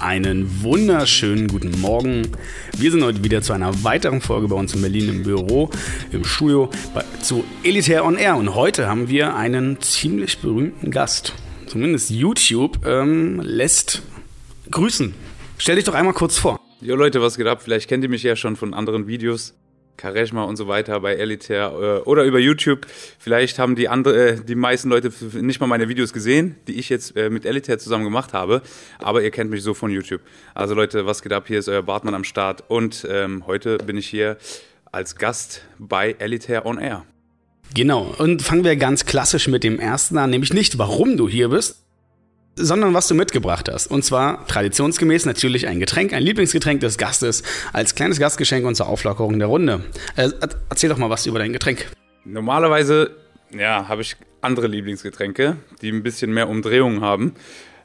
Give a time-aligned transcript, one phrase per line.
[0.00, 2.22] Einen wunderschönen guten Morgen.
[2.76, 5.70] Wir sind heute wieder zu einer weiteren Folge bei uns in Berlin im Büro,
[6.12, 8.36] im Studio bei, zu Elitaire on Air.
[8.36, 11.34] Und heute haben wir einen ziemlich berühmten Gast.
[11.66, 14.02] Zumindest YouTube ähm, lässt
[14.70, 15.14] grüßen.
[15.58, 16.60] Stell dich doch einmal kurz vor.
[16.80, 17.60] Jo Leute, was geht ab?
[17.60, 19.54] Vielleicht kennt ihr mich ja schon von anderen Videos.
[19.98, 22.86] Kareshma und so weiter bei Elitaire äh, oder über YouTube.
[23.18, 26.88] Vielleicht haben die andere, äh, die meisten Leute nicht mal meine Videos gesehen, die ich
[26.88, 28.62] jetzt äh, mit Elitaire zusammen gemacht habe.
[28.98, 30.22] Aber ihr kennt mich so von YouTube.
[30.54, 31.46] Also Leute, was geht ab?
[31.46, 34.38] Hier ist euer Bartmann am Start und ähm, heute bin ich hier
[34.90, 37.04] als Gast bei Elitaire on Air.
[37.74, 38.14] Genau.
[38.18, 41.84] Und fangen wir ganz klassisch mit dem ersten an, nämlich nicht, warum du hier bist,
[42.58, 43.86] sondern was du mitgebracht hast.
[43.86, 48.88] Und zwar traditionsgemäß natürlich ein Getränk, ein Lieblingsgetränk des Gastes als kleines Gastgeschenk und zur
[48.88, 49.84] Auflockerung der Runde.
[50.16, 50.30] Äh,
[50.68, 51.86] erzähl doch mal was über dein Getränk.
[52.24, 53.12] Normalerweise,
[53.56, 57.34] ja, habe ich andere Lieblingsgetränke, die ein bisschen mehr Umdrehungen haben.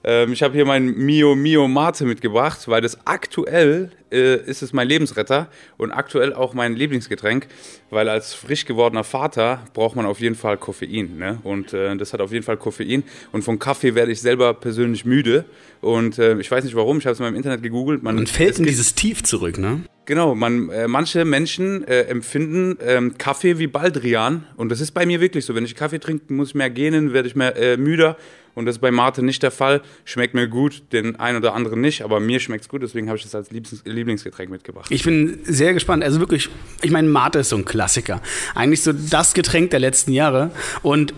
[0.03, 4.73] Ähm, ich habe hier mein Mio Mio Mate mitgebracht, weil das aktuell äh, ist es
[4.73, 7.48] mein Lebensretter und aktuell auch mein Lieblingsgetränk,
[7.90, 11.18] weil als frisch gewordener Vater braucht man auf jeden Fall Koffein.
[11.18, 11.40] Ne?
[11.43, 13.04] Und äh, das hat auf jeden Fall Koffein.
[13.32, 15.45] Und von Kaffee werde ich selber persönlich müde.
[15.82, 18.04] Und äh, ich weiß nicht warum, ich habe es mal im Internet gegoogelt.
[18.04, 19.82] Man, man fällt in dieses Tief zurück, ne?
[20.05, 25.05] Genau, man, äh, manche Menschen äh, empfinden ähm, Kaffee wie Baldrian und das ist bei
[25.05, 25.55] mir wirklich so.
[25.55, 28.17] Wenn ich Kaffee trinke, muss ich mehr gähnen, werde ich mehr äh, müder
[28.55, 29.82] und das ist bei Mate nicht der Fall.
[30.05, 33.18] Schmeckt mir gut, den einen oder anderen nicht, aber mir schmeckt es gut, deswegen habe
[33.18, 34.87] ich das als Lieblingsgetränk mitgebracht.
[34.90, 36.04] Ich bin sehr gespannt.
[36.04, 36.49] Also wirklich,
[36.82, 38.21] ich meine, Mate ist so ein Klassiker.
[38.55, 40.51] Eigentlich so das Getränk der letzten Jahre
[40.82, 41.13] und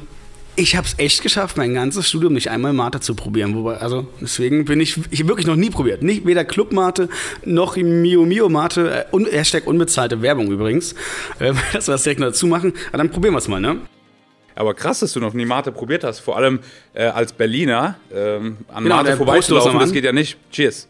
[0.57, 3.55] ich habe es echt geschafft, mein ganzes Studium nicht einmal Mate zu probieren.
[3.55, 6.01] Wobei, also deswegen bin ich, ich wirklich noch nie probiert.
[6.01, 7.09] Nicht weder Club Mate
[7.43, 9.07] noch Mio Mio Mate.
[9.11, 10.93] Äh, Hashtag unbezahlte Werbung übrigens.
[11.39, 12.73] Äh, dass wir das direkt noch dazu machen.
[12.89, 13.81] Aber dann probieren wir es mal, ne?
[14.55, 16.19] Aber krass, dass du noch nie Mate probiert hast.
[16.19, 16.59] Vor allem
[16.93, 20.37] äh, als Berliner ähm, an genau, Mate vorbeizulaufen, das geht ja nicht.
[20.51, 20.87] Cheers.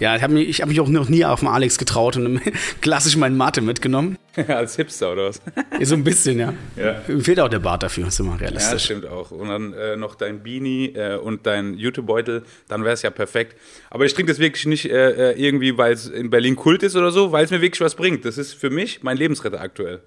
[0.00, 2.40] Ja, ich habe mich, hab mich auch noch nie auf dem Alex getraut und
[2.80, 4.16] klassisch meinen Mate mitgenommen.
[4.48, 5.42] Als Hipster oder was?
[5.82, 6.54] So ein bisschen, ja.
[6.76, 7.02] ja.
[7.06, 8.72] Mir fehlt auch der Bart dafür, ist immer realistisch.
[8.72, 9.30] Ja, stimmt auch.
[9.30, 13.58] Und dann äh, noch dein Beanie äh, und dein YouTube-Beutel, dann wäre es ja perfekt.
[13.90, 16.96] Aber ich trinke das wirklich nicht äh, äh irgendwie, weil es in Berlin Kult ist
[16.96, 18.24] oder so, weil es mir wirklich was bringt.
[18.24, 20.00] Das ist für mich mein Lebensretter aktuell.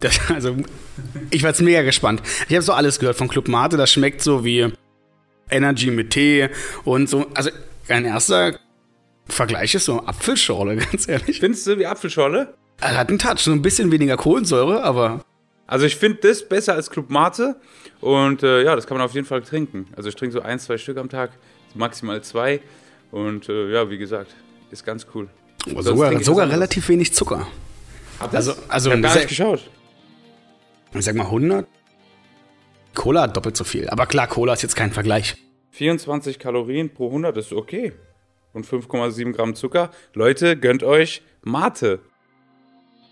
[0.00, 0.56] Das, also,
[1.30, 2.22] ich war jetzt mega gespannt.
[2.48, 4.70] Ich habe so alles gehört von Club Mate, das schmeckt so wie
[5.50, 6.50] Energy mit Tee
[6.84, 7.26] und so.
[7.34, 7.50] Also,
[7.88, 8.58] ein erster
[9.28, 11.40] Vergleich ist so Apfelschorle, ganz ehrlich.
[11.40, 12.54] Findest du wie Apfelschorle?
[12.80, 15.24] Er hat einen Touch, so ein bisschen weniger Kohlensäure, aber.
[15.66, 17.56] Also ich finde das besser als Club Mate
[18.00, 19.86] und äh, ja, das kann man auf jeden Fall trinken.
[19.96, 21.30] Also ich trinke so ein, zwei Stück am Tag,
[21.74, 22.60] maximal zwei
[23.10, 24.36] und äh, ja, wie gesagt,
[24.70, 25.28] ist ganz cool.
[25.74, 27.48] Oh, sogar sogar relativ wenig Zucker.
[28.20, 28.48] Hab das?
[28.48, 29.68] Also, also ich hab gar nicht geschaut.
[30.98, 31.66] Ich sag mal 100.
[32.94, 33.88] Cola hat doppelt so viel.
[33.88, 35.36] Aber klar, Cola ist jetzt kein Vergleich.
[35.70, 37.92] 24 Kalorien pro 100 ist okay
[38.54, 39.90] und 5,7 Gramm Zucker.
[40.14, 42.00] Leute, gönnt euch Mate.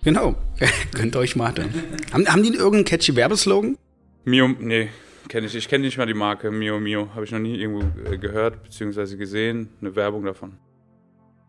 [0.03, 0.35] Genau,
[0.95, 1.69] gönnt euch Mate.
[2.13, 3.77] haben, haben die irgendeinen catchy Werbeslogan?
[4.25, 4.89] Mio, nee,
[5.29, 5.55] kenne ich.
[5.55, 7.11] Ich kenne nicht mal die Marke Mio Mio.
[7.15, 9.17] Habe ich noch nie irgendwo äh, gehört bzw.
[9.17, 9.69] gesehen.
[9.81, 10.55] Eine Werbung davon.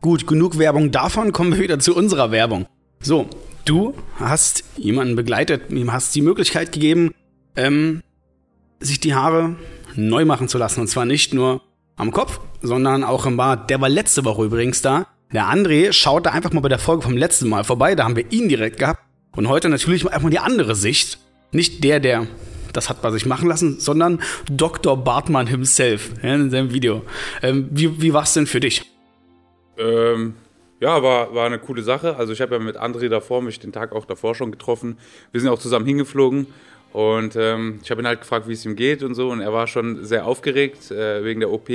[0.01, 1.31] Gut, genug Werbung davon.
[1.31, 2.67] Kommen wir wieder zu unserer Werbung.
[3.01, 3.29] So,
[3.65, 7.13] du hast jemanden begleitet, ihm hast die Möglichkeit gegeben,
[7.55, 8.01] ähm,
[8.79, 9.55] sich die Haare
[9.95, 10.81] neu machen zu lassen.
[10.81, 11.61] Und zwar nicht nur
[11.95, 13.69] am Kopf, sondern auch im Bart.
[13.69, 15.07] Der war letzte Woche übrigens da.
[15.33, 17.95] Der André schaut da einfach mal bei der Folge vom letzten Mal vorbei.
[17.95, 19.01] Da haben wir ihn direkt gehabt.
[19.35, 21.19] Und heute natürlich einfach mal die andere Sicht.
[21.51, 22.27] Nicht der, der
[22.75, 24.97] das hat bei sich machen lassen, sondern Dr.
[25.01, 27.03] Bartmann himself in seinem Video.
[27.41, 28.83] Ähm, wie, wie war es denn für dich?
[29.77, 30.35] Ähm,
[30.79, 32.15] ja, war, war eine coole Sache.
[32.17, 34.97] Also ich habe ja mit André davor mich den Tag auch davor schon getroffen.
[35.31, 36.47] Wir sind auch zusammen hingeflogen
[36.95, 39.29] und ähm, ich habe ihn halt gefragt, wie es ihm geht und so.
[39.29, 41.69] Und er war schon sehr aufgeregt äh, wegen der OP.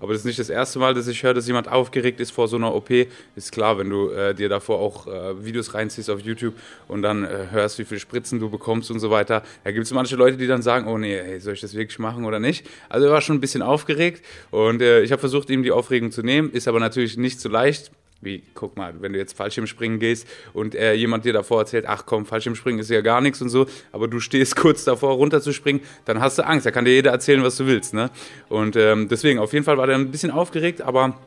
[0.00, 2.48] Aber das ist nicht das erste Mal, dass ich höre, dass jemand aufgeregt ist vor
[2.48, 2.90] so einer OP.
[2.90, 6.54] Ist klar, wenn du äh, dir davor auch äh, Videos reinziehst auf YouTube
[6.88, 9.44] und dann äh, hörst, wie viele Spritzen du bekommst und so weiter.
[9.62, 12.00] Da gibt es manche Leute, die dann sagen, oh nee, hey, soll ich das wirklich
[12.00, 12.66] machen oder nicht?
[12.88, 16.10] Also er war schon ein bisschen aufgeregt und äh, ich habe versucht, ihm die Aufregung
[16.10, 16.50] zu nehmen.
[16.50, 20.74] Ist aber natürlich nicht so leicht wie, guck mal, wenn du jetzt Fallschirmspringen gehst und
[20.74, 24.08] äh, jemand dir davor erzählt, ach komm, Fallschirmspringen ist ja gar nichts und so, aber
[24.08, 26.66] du stehst kurz davor runterzuspringen, dann hast du Angst.
[26.66, 27.94] Da kann dir jeder erzählen, was du willst.
[27.94, 28.10] Ne?
[28.48, 31.18] Und ähm, deswegen, auf jeden Fall war der ein bisschen aufgeregt, aber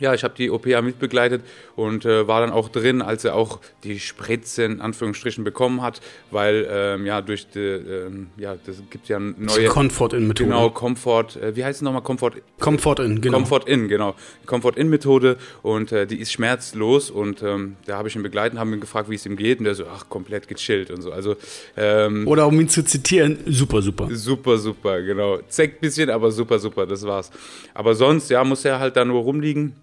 [0.00, 1.42] ja, ich habe die OP ja mitbegleitet
[1.76, 6.00] und äh, war dann auch drin, als er auch die Spritze in Anführungsstrichen bekommen hat,
[6.30, 10.48] weil ähm, ja durch die, ähm, ja das gibt ja neue Comfort in Methode.
[10.48, 11.36] Genau, Comfort.
[11.40, 12.32] Äh, wie heißt es nochmal Comfort?
[12.58, 13.38] Comfort in, genau.
[13.38, 14.14] Comfort in, genau.
[14.46, 18.58] Comfort in Methode und äh, die ist schmerzlos und ähm, da habe ich ihn begleitet,
[18.58, 21.12] haben ihn gefragt, wie es ihm geht und der so, ach komplett gechillt und so.
[21.12, 21.36] Also
[21.76, 24.08] ähm, oder um ihn zu zitieren, super super.
[24.10, 25.38] Super super, genau.
[25.48, 27.30] Zeckt bisschen, aber super super, das war's.
[27.74, 29.74] Aber sonst ja muss er halt da nur rumliegen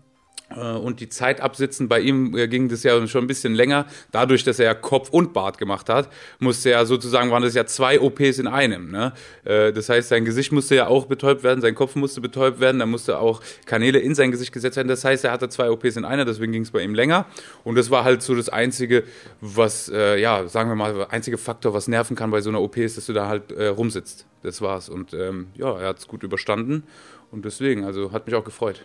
[0.55, 1.89] und die Zeit absitzen.
[1.89, 3.85] Bei ihm äh, ging das ja schon ein bisschen länger.
[4.11, 6.09] Dadurch, dass er ja Kopf und Bart gemacht hat,
[6.39, 8.91] musste er sozusagen, waren das ja zwei OPs in einem.
[8.91, 9.13] Ne?
[9.43, 12.79] Äh, das heißt, sein Gesicht musste ja auch betäubt werden, sein Kopf musste betäubt werden,
[12.79, 14.87] da musste auch Kanäle in sein Gesicht gesetzt werden.
[14.87, 17.25] Das heißt, er hatte zwei OPs in einer, deswegen ging es bei ihm länger.
[17.63, 19.03] Und das war halt so das Einzige,
[19.41, 22.97] was, ja, sagen wir mal, einzige Faktor, was nerven kann bei so einer OP, ist,
[22.97, 24.25] dass du da halt äh, rumsitzt.
[24.43, 24.89] Das war's.
[24.89, 26.83] Und ähm, ja, er hat es gut überstanden.
[27.31, 28.83] Und deswegen, also hat mich auch gefreut.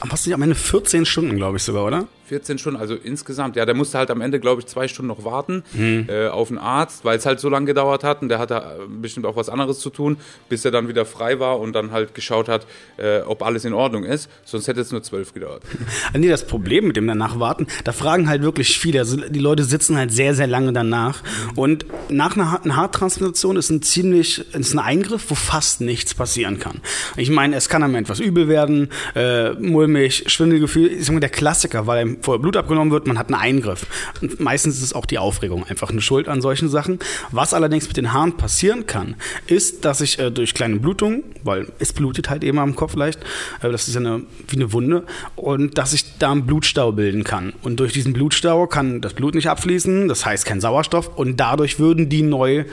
[0.00, 2.06] Hast du nicht am Ende 14 Stunden, glaube ich sogar, oder?
[2.28, 3.56] 14 Stunden, also insgesamt.
[3.56, 6.06] Ja, der musste halt am Ende, glaube ich, zwei Stunden noch warten mhm.
[6.08, 8.86] äh, auf einen Arzt, weil es halt so lange gedauert hat und der hatte äh,
[9.00, 12.14] bestimmt auch was anderes zu tun, bis er dann wieder frei war und dann halt
[12.14, 12.66] geschaut hat,
[12.98, 14.30] äh, ob alles in Ordnung ist.
[14.44, 15.62] Sonst hätte es nur zwölf gedauert.
[16.18, 19.00] Nee, das Problem mit dem danach warten, da fragen halt wirklich viele.
[19.00, 21.22] Also die Leute sitzen halt sehr, sehr lange danach.
[21.54, 26.58] Und nach einer, einer Haartransplantation ist ein ziemlich, ist ein Eingriff, wo fast nichts passieren
[26.58, 26.80] kann.
[27.16, 31.86] Ich meine, es kann einem etwas übel werden, äh, mulmig, Schwindelgefühl, ist immer der Klassiker,
[31.86, 33.86] weil vorher Blut abgenommen wird, man hat einen Eingriff.
[34.20, 36.98] Und meistens ist es auch die Aufregung einfach eine Schuld an solchen Sachen.
[37.30, 39.16] Was allerdings mit den Haaren passieren kann,
[39.46, 43.20] ist, dass ich äh, durch kleine Blutungen, weil es blutet halt eben am Kopf leicht,
[43.62, 45.04] äh, das ist ja eine, wie eine Wunde,
[45.36, 47.52] und dass ich da einen Blutstau bilden kann.
[47.62, 51.78] Und durch diesen Blutstau kann das Blut nicht abfließen, das heißt kein Sauerstoff, und dadurch
[51.78, 52.64] würden die neu,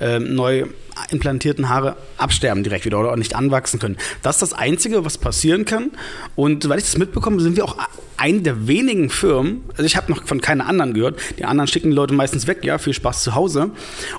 [0.00, 0.66] äh, neu
[1.10, 3.96] implantierten Haare absterben direkt wieder oder auch nicht anwachsen können.
[4.22, 5.90] Das ist das Einzige, was passieren kann.
[6.36, 7.76] Und soweit ich das mitbekomme, sind wir auch
[8.16, 11.90] eine der wenigen Firmen, also ich habe noch von keiner anderen gehört, die anderen schicken
[11.90, 13.70] die Leute meistens weg, ja, viel Spaß zu Hause.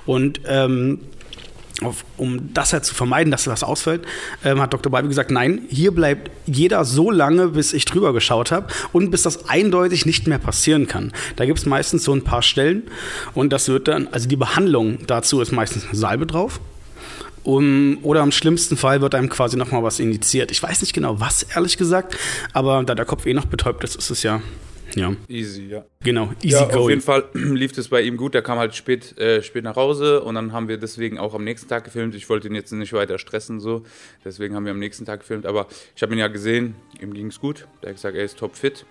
[0.04, 1.00] Und ähm,
[1.82, 4.02] auf, um das halt zu vermeiden, dass was ausfällt,
[4.44, 4.90] ähm, hat Dr.
[4.90, 9.22] Balbi gesagt, nein, hier bleibt jeder so lange, bis ich drüber geschaut habe und bis
[9.22, 11.12] das eindeutig nicht mehr passieren kann.
[11.36, 12.84] Da gibt es meistens so ein paar Stellen
[13.34, 16.60] und das wird dann, also die Behandlung dazu ist meistens eine Salbe drauf.
[17.42, 20.50] Um, oder im schlimmsten Fall wird einem quasi nochmal was initiiert.
[20.50, 22.16] Ich weiß nicht genau was, ehrlich gesagt,
[22.52, 24.40] aber da der Kopf eh noch betäubt ist, ist es ja
[24.96, 25.14] ja.
[25.28, 25.84] Easy, ja.
[26.00, 26.78] Genau, easy ja, going.
[26.78, 28.34] Auf jeden Fall lief es bei ihm gut.
[28.34, 31.44] Der kam halt spät, äh, spät nach Hause und dann haben wir deswegen auch am
[31.44, 32.14] nächsten Tag gefilmt.
[32.14, 33.84] Ich wollte ihn jetzt nicht weiter stressen, so.
[34.24, 35.46] Deswegen haben wir am nächsten Tag gefilmt.
[35.46, 37.68] Aber ich habe ihn ja gesehen, ihm ging es gut.
[37.82, 38.86] Der hat gesagt, er ist topfit.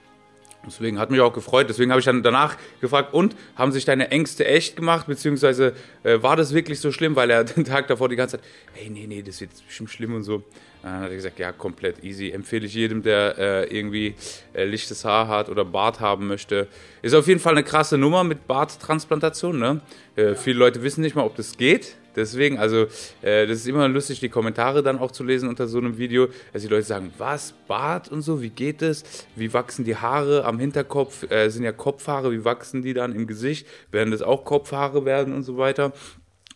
[0.66, 1.68] Deswegen hat mich auch gefreut.
[1.70, 5.08] Deswegen habe ich dann danach gefragt, und haben sich deine Ängste echt gemacht?
[5.08, 5.74] Beziehungsweise
[6.04, 7.16] äh, war das wirklich so schlimm?
[7.16, 10.16] Weil er den Tag davor die ganze Zeit, hey, nee, nee, das wird bestimmt schlimm
[10.16, 10.44] und so.
[10.82, 12.30] Dann hat er gesagt, ja, komplett easy.
[12.30, 14.16] Empfehle ich jedem, der äh, irgendwie
[14.54, 16.68] äh, lichtes Haar hat oder Bart haben möchte.
[17.02, 19.58] Ist auf jeden Fall eine krasse Nummer mit Barttransplantation.
[19.58, 19.82] Ne?
[20.16, 21.96] Äh, viele Leute wissen nicht mal, ob das geht.
[22.16, 22.88] Deswegen, also
[23.22, 26.28] äh, das ist immer lustig, die Kommentare dann auch zu lesen unter so einem Video,
[26.54, 29.04] dass die Leute sagen, was, Bart und so, wie geht es?
[29.36, 31.30] Wie wachsen die Haare am Hinterkopf?
[31.32, 33.68] Äh, sind ja Kopfhaare, wie wachsen die dann im Gesicht?
[33.92, 35.94] Werden das auch Kopfhaare werden und so weiter?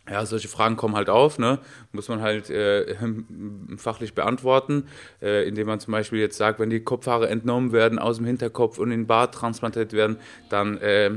[0.09, 1.59] Ja, solche Fragen kommen halt auf, ne?
[1.91, 2.95] Muss man halt äh,
[3.77, 4.87] fachlich beantworten,
[5.21, 8.79] äh, indem man zum Beispiel jetzt sagt, wenn die Kopfhaare entnommen werden aus dem Hinterkopf
[8.79, 10.17] und in den Bart transplantiert werden,
[10.49, 11.11] dann äh,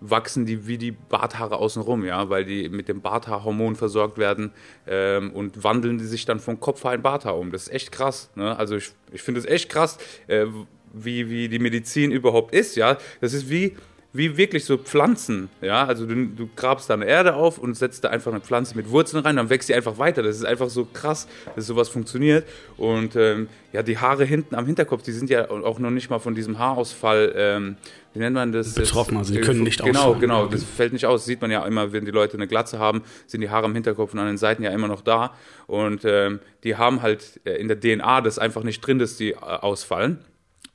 [0.00, 4.52] wachsen die wie die Barthaare außenrum, ja, weil die mit dem Barthaarhormon versorgt werden
[4.86, 7.50] ähm, und wandeln die sich dann von Kopfhaar in Barthaar um.
[7.50, 8.30] Das ist echt krass.
[8.34, 8.56] Ne?
[8.56, 10.46] Also ich, ich finde es echt krass, äh,
[10.92, 12.96] wie, wie die Medizin überhaupt ist, ja.
[13.20, 13.76] Das ist wie,
[14.18, 18.04] wie wirklich so Pflanzen, ja, also du, du grabst da eine Erde auf und setzt
[18.04, 20.22] da einfach eine Pflanze mit Wurzeln rein, dann wächst sie einfach weiter.
[20.22, 21.26] Das ist einfach so krass,
[21.56, 22.46] dass sowas funktioniert.
[22.76, 26.18] Und ähm, ja, die Haare hinten am Hinterkopf, die sind ja auch noch nicht mal
[26.18, 27.76] von diesem Haarausfall, ähm,
[28.14, 28.74] wie nennt man das?
[28.74, 30.20] Betroffen, also die können nicht Genau, ausfallen.
[30.20, 31.20] genau, das fällt nicht aus.
[31.20, 33.74] Das sieht man ja immer, wenn die Leute eine Glatze haben, sind die Haare am
[33.74, 35.34] Hinterkopf und an den Seiten ja immer noch da.
[35.68, 39.32] Und ähm, die haben halt äh, in der DNA das einfach nicht drin, dass die
[39.32, 40.18] äh, ausfallen.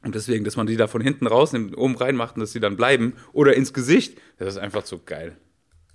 [0.04, 2.76] Und deswegen, dass man die da von hinten rausnimmt, oben reinmacht und dass sie dann
[2.76, 5.38] bleiben oder ins Gesicht, das ist einfach so geil.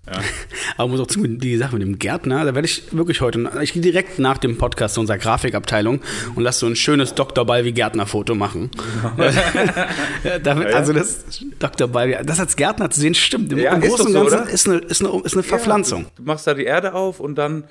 [0.07, 0.21] Ja.
[0.77, 3.73] Aber muss auch zu die Sache mit dem Gärtner, da werde ich wirklich heute, ich
[3.73, 6.01] gehe direkt nach dem Podcast zu unserer Grafikabteilung
[6.35, 7.45] und lasse so ein schönes Dr.
[7.45, 8.71] Balvi Gärtner-Foto machen.
[10.43, 11.25] Damit, also das
[11.59, 11.89] Dr.
[11.89, 13.53] Balvi, das als Gärtner zu sehen, stimmt.
[13.53, 16.05] Im, ja, im Großen und Ganzen so, ist, eine, ist, eine, ist eine Verpflanzung.
[16.05, 17.65] Ja, du machst da die Erde auf und dann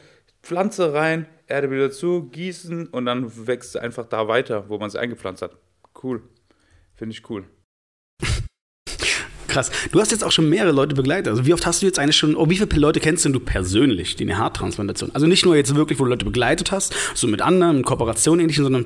[0.43, 4.89] Pflanze rein, Erde wieder zu, gießen und dann wächst sie einfach da weiter, wo man
[4.89, 5.57] sie eingepflanzt hat.
[6.01, 6.21] Cool.
[6.95, 7.45] Finde ich cool.
[9.47, 9.71] Krass.
[9.91, 11.29] Du hast jetzt auch schon mehrere Leute begleitet.
[11.29, 13.39] Also wie oft hast du jetzt eigentlich schon, oh, wie viele Leute kennst denn du
[13.39, 15.11] persönlich, die eine Haartransplantation?
[15.13, 18.39] Also nicht nur jetzt wirklich, wo du Leute begleitet hast, so mit anderen, in Kooperation
[18.39, 18.85] ähnlichen, sondern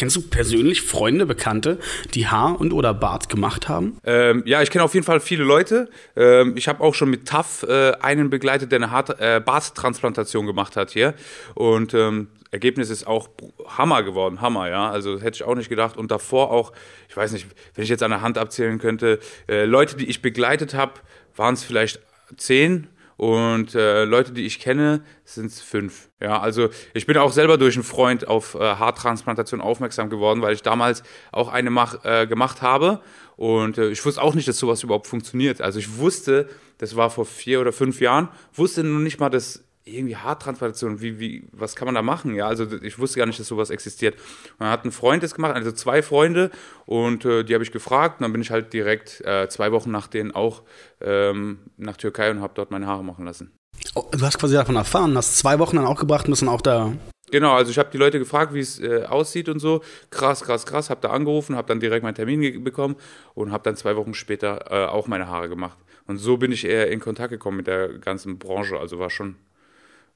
[0.00, 1.78] Kennst du persönlich Freunde, Bekannte,
[2.14, 3.98] die Haar und oder Bart gemacht haben?
[4.02, 5.90] Ähm, ja, ich kenne auf jeden Fall viele Leute.
[6.16, 10.46] Ähm, ich habe auch schon mit TAF äh, einen begleitet, der eine Hart äh, Barttransplantation
[10.46, 11.12] gemacht hat hier.
[11.54, 13.28] Und ähm, Ergebnis ist auch
[13.76, 14.90] Hammer geworden, Hammer, ja.
[14.90, 15.98] Also hätte ich auch nicht gedacht.
[15.98, 16.72] Und davor auch,
[17.10, 19.18] ich weiß nicht, wenn ich jetzt an der Hand abzählen könnte,
[19.50, 20.94] äh, Leute, die ich begleitet habe,
[21.36, 22.00] waren es vielleicht
[22.38, 22.86] zehn
[23.20, 26.08] und äh, Leute, die ich kenne, sind es fünf.
[26.22, 30.54] Ja, also ich bin auch selber durch einen Freund auf äh, Haartransplantation aufmerksam geworden, weil
[30.54, 33.02] ich damals auch eine mach, äh, gemacht habe.
[33.36, 35.60] Und äh, ich wusste auch nicht, dass sowas überhaupt funktioniert.
[35.60, 36.48] Also ich wusste,
[36.78, 41.18] das war vor vier oder fünf Jahren, wusste noch nicht mal, dass irgendwie Haartransplantation, wie,
[41.20, 42.34] wie, was kann man da machen?
[42.34, 44.14] Ja, also ich wusste gar nicht, dass sowas existiert.
[44.14, 46.50] Und dann hat ein Freund das gemacht, also zwei Freunde,
[46.86, 48.20] und äh, die habe ich gefragt.
[48.20, 50.62] Und dann bin ich halt direkt äh, zwei Wochen nach denen auch
[51.00, 53.52] ähm, nach Türkei und habe dort meine Haare machen lassen.
[53.94, 56.92] Oh, du hast quasi davon erfahren, hast zwei Wochen dann auch gebracht, müssen auch da.
[57.30, 59.82] Genau, also ich habe die Leute gefragt, wie es äh, aussieht und so.
[60.10, 60.90] Krass, krass, krass.
[60.90, 62.96] Habe da angerufen, habe dann direkt meinen Termin bekommen
[63.34, 65.78] und habe dann zwei Wochen später äh, auch meine Haare gemacht.
[66.06, 68.78] Und so bin ich eher in Kontakt gekommen mit der ganzen Branche.
[68.78, 69.36] Also war schon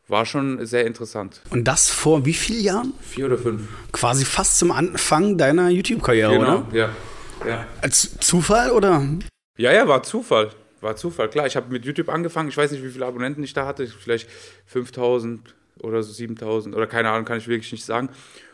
[0.09, 1.41] war schon sehr interessant.
[1.51, 2.93] Und das vor wie vielen Jahren?
[3.01, 3.63] Vier oder fünf.
[3.93, 6.67] Quasi fast zum Anfang deiner YouTube-Karriere, genau, oder?
[6.73, 6.91] Ja,
[7.47, 7.67] ja.
[7.81, 9.07] Als Zufall oder?
[9.57, 10.51] Ja, ja, war Zufall.
[10.81, 11.47] War Zufall, klar.
[11.47, 12.49] Ich habe mit YouTube angefangen.
[12.49, 13.87] Ich weiß nicht, wie viele Abonnenten ich da hatte.
[13.87, 14.29] Vielleicht
[14.67, 18.11] 5000 oder so 7000 oder keine Ahnung, kann ich wirklich nicht sagen.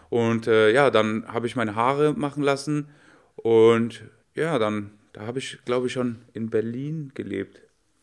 [0.09, 2.88] Und äh, ja, dann habe ich meine Haare machen lassen.
[3.37, 4.02] Und
[4.35, 7.61] ja, dann, da habe ich, glaube ich, schon in Berlin gelebt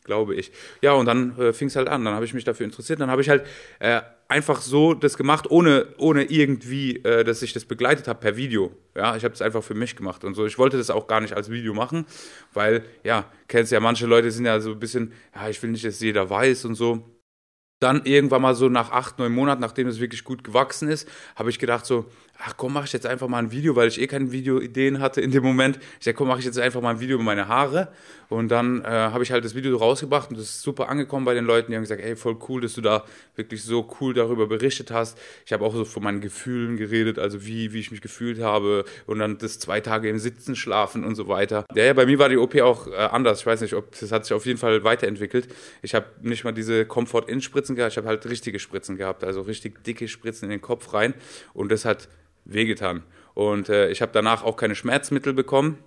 [0.08, 0.52] glaube ich.
[0.82, 2.04] Ja, und dann äh, fing es halt an.
[2.04, 3.00] Dann habe ich mich dafür interessiert.
[3.00, 3.46] Dann habe ich halt
[3.78, 8.36] äh, einfach so das gemacht, ohne, ohne irgendwie, äh, dass ich das begleitet habe per
[8.36, 8.72] Video.
[8.96, 10.48] Ja, ich habe es einfach für mich gemacht und so.
[10.48, 12.06] Ich wollte das auch gar nicht als Video machen,
[12.54, 15.86] weil, ja, kennst ja, manche Leute sind ja so ein bisschen, ja, ich will nicht,
[15.86, 17.04] dass jeder weiß und so.
[17.79, 21.50] Dann irgendwann mal so nach acht, neun Monaten, nachdem es wirklich gut gewachsen ist, habe
[21.50, 22.05] ich gedacht so,
[22.39, 25.22] ach komm, mache ich jetzt einfach mal ein Video, weil ich eh keine Videoideen hatte
[25.22, 25.79] in dem Moment.
[26.00, 27.89] Ich sag, komm, mache ich jetzt einfach mal ein Video über meine Haare.
[28.29, 31.34] Und dann äh, habe ich halt das Video rausgebracht und das ist super angekommen bei
[31.34, 31.72] den Leuten.
[31.72, 33.05] Die haben gesagt, ey, voll cool, dass du da
[33.36, 35.17] wirklich so cool darüber berichtet hast.
[35.46, 38.84] Ich habe auch so von meinen Gefühlen geredet, also wie, wie ich mich gefühlt habe
[39.05, 41.65] und dann das zwei Tage im Sitzen schlafen und so weiter.
[41.74, 43.39] Ja, ja bei mir war die OP auch äh, anders.
[43.39, 45.48] Ich weiß nicht, ob das hat sich auf jeden Fall weiterentwickelt.
[45.81, 46.86] Ich habe nicht mal diese
[47.67, 50.93] Comfort-In-Spritzen gehabt, ich habe halt richtige Spritzen gehabt, also richtig dicke Spritzen in den Kopf
[50.93, 51.13] rein
[51.53, 52.07] und das hat
[52.45, 53.03] wehgetan.
[53.33, 55.77] Und äh, ich habe danach auch keine Schmerzmittel bekommen.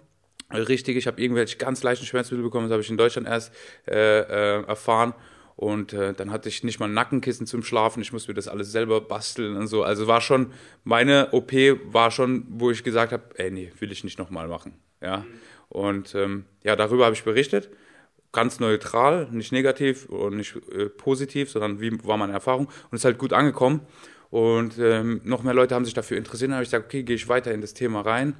[0.52, 3.52] Richtig, ich habe irgendwelche ganz leichten Schmerzmittel bekommen, das habe ich in Deutschland erst
[3.86, 5.14] äh, äh, erfahren.
[5.56, 8.00] Und äh, dann hatte ich nicht mal ein Nackenkissen zum Schlafen.
[8.00, 9.82] Ich musste mir das alles selber basteln und so.
[9.82, 10.52] Also war schon,
[10.84, 11.52] meine OP
[11.84, 14.72] war schon, wo ich gesagt habe, ey, nee, will ich nicht nochmal machen.
[15.02, 15.26] Ja.
[15.68, 17.68] Und ähm, ja, darüber habe ich berichtet.
[18.32, 22.68] Ganz neutral, nicht negativ und nicht äh, positiv, sondern wie war meine Erfahrung.
[22.90, 23.80] Und ist halt gut angekommen.
[24.30, 26.50] Und ähm, noch mehr Leute haben sich dafür interessiert.
[26.50, 28.34] Dann habe ich gesagt, okay, gehe ich weiter in das Thema rein.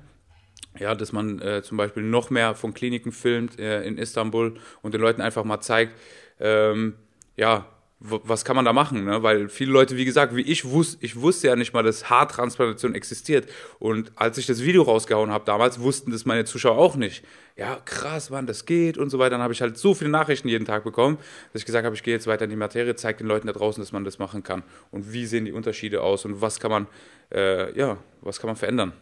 [0.79, 4.95] Ja, dass man äh, zum Beispiel noch mehr von Kliniken filmt äh, in Istanbul und
[4.95, 5.99] den Leuten einfach mal zeigt,
[6.39, 6.95] ähm,
[7.37, 7.67] ja,
[8.01, 9.05] was kann man da machen?
[9.05, 9.23] Ne?
[9.23, 12.95] Weil viele Leute, wie gesagt, wie ich wusste, ich wusste ja nicht mal, dass Haartransplantation
[12.95, 13.47] existiert.
[13.79, 17.23] Und als ich das Video rausgehauen habe damals, wussten das meine Zuschauer auch nicht.
[17.57, 19.33] Ja, krass, wann das geht und so weiter.
[19.33, 21.19] Dann habe ich halt so viele Nachrichten jeden Tag bekommen,
[21.53, 23.53] dass ich gesagt habe, ich gehe jetzt weiter in die Materie, zeige den Leuten da
[23.53, 24.63] draußen, dass man das machen kann.
[24.91, 26.87] Und wie sehen die Unterschiede aus und was kann man,
[27.31, 28.95] äh, ja, was kann man verändern?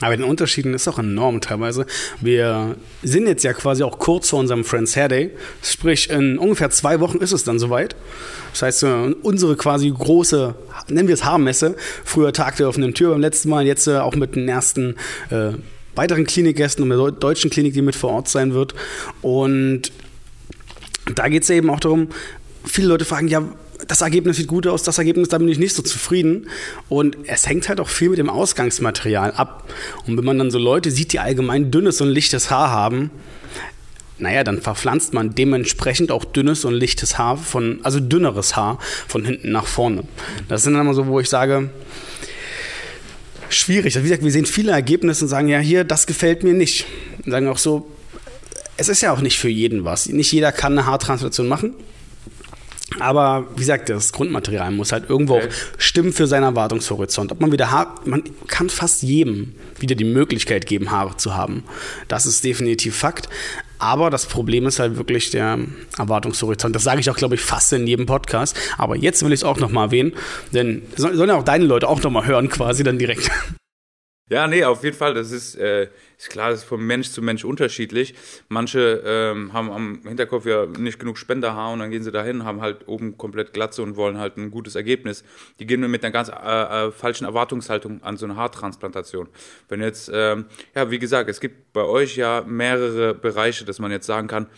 [0.00, 1.86] Aber den Unterschieden ist auch enorm teilweise.
[2.20, 5.30] Wir sind jetzt ja quasi auch kurz vor unserem Friends Hair Day.
[5.62, 7.96] Sprich, in ungefähr zwei Wochen ist es dann soweit.
[8.52, 10.54] Das heißt, äh, unsere quasi große,
[10.88, 14.14] nennen wir es Haarmesse, früher Tag der offenen Tür beim letzten Mal, jetzt äh, auch
[14.14, 14.94] mit den ersten
[15.30, 15.52] äh,
[15.96, 18.74] weiteren Klinikgästen und der deutschen Klinik, die mit vor Ort sein wird.
[19.20, 19.90] Und
[21.12, 22.08] da geht es eben auch darum,
[22.64, 23.42] viele Leute fragen, ja,
[23.88, 26.48] das Ergebnis sieht gut aus, das Ergebnis, da bin ich nicht so zufrieden.
[26.88, 29.64] Und es hängt halt auch viel mit dem Ausgangsmaterial ab.
[30.06, 33.10] Und wenn man dann so Leute sieht, die allgemein dünnes und lichtes Haar haben,
[34.18, 39.24] naja, dann verpflanzt man dementsprechend auch dünnes und lichtes Haar von, also dünneres Haar von
[39.24, 40.04] hinten nach vorne.
[40.48, 41.70] Das sind dann immer so, wo ich sage,
[43.48, 43.96] schwierig.
[43.96, 46.86] Wie gesagt, wir sehen viele Ergebnisse und sagen, ja, hier, das gefällt mir nicht.
[47.24, 47.88] Und sagen auch so,
[48.76, 50.08] es ist ja auch nicht für jeden was.
[50.08, 51.74] Nicht jeder kann eine Haartransplantation machen.
[53.00, 55.48] Aber wie gesagt, das Grundmaterial muss halt irgendwo okay.
[55.48, 57.32] auch stimmen für seinen Erwartungshorizont.
[57.32, 61.64] Ob man wieder Haare, man kann fast jedem wieder die Möglichkeit geben, Haare zu haben.
[62.08, 63.28] Das ist definitiv Fakt.
[63.78, 65.58] Aber das Problem ist halt wirklich der
[65.98, 66.74] Erwartungshorizont.
[66.74, 68.56] Das sage ich auch, glaube ich, fast in jedem Podcast.
[68.76, 70.14] Aber jetzt will ich es auch nochmal erwähnen,
[70.52, 73.30] denn sollen ja auch deine Leute auch nochmal hören, quasi dann direkt.
[74.30, 75.14] Ja, nee, auf jeden Fall.
[75.14, 78.14] Das ist, äh, ist klar, das ist von Mensch zu Mensch unterschiedlich.
[78.48, 82.60] Manche ähm, haben am Hinterkopf ja nicht genug Spenderhaar und dann gehen sie dahin, haben
[82.60, 85.24] halt oben komplett Glatze und wollen halt ein gutes Ergebnis.
[85.60, 89.28] Die gehen mit einer ganz äh, äh, falschen Erwartungshaltung an so eine Haartransplantation.
[89.68, 90.44] Wenn jetzt, ähm,
[90.74, 94.48] ja, wie gesagt, es gibt bei euch ja mehrere Bereiche, dass man jetzt sagen kann,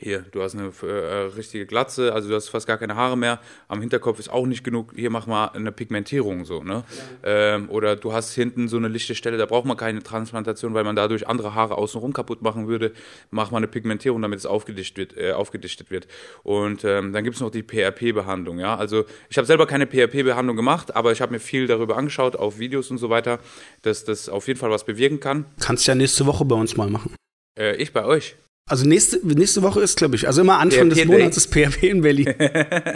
[0.00, 3.40] hier, du hast eine äh, richtige Glatze, also du hast fast gar keine Haare mehr,
[3.66, 6.84] am Hinterkopf ist auch nicht genug, hier mach mal eine Pigmentierung so, ne?
[7.24, 7.54] Ja.
[7.54, 10.84] Ähm, oder du hast hinten so eine lichte Stelle, da braucht man keine Transplantation, weil
[10.84, 12.92] man dadurch andere Haare außenrum kaputt machen würde,
[13.30, 15.18] mach mal eine Pigmentierung, damit es aufgedichtet wird.
[15.18, 16.06] Äh, aufgedichtet wird.
[16.42, 20.56] Und ähm, dann gibt es noch die PRP-Behandlung, ja, also ich habe selber keine PRP-Behandlung
[20.56, 23.38] gemacht, aber ich habe mir viel darüber angeschaut, auf Videos und so weiter,
[23.82, 25.46] dass das auf jeden Fall was bewirken kann.
[25.60, 27.14] Kannst ja nächste Woche bei uns mal machen.
[27.58, 28.36] Äh, ich bei euch?
[28.68, 31.84] Also nächste, nächste Woche ist, glaube ich, also immer Anfang PHP des Monats ist PHP
[31.84, 32.34] in Berlin.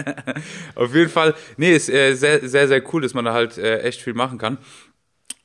[0.74, 3.78] Auf jeden Fall, nee, ist äh, sehr, sehr, sehr cool, dass man da halt äh,
[3.80, 4.58] echt viel machen kann.